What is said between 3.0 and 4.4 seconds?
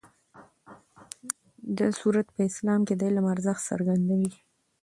علم ارزښت څرګندوي.